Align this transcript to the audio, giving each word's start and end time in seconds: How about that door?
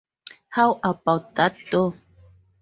How 0.49 0.79
about 0.83 1.35
that 1.35 1.55
door? 1.69 1.93